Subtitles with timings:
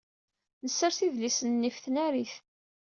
[0.63, 2.33] Nessers idlisen-nni ɣef tnarit.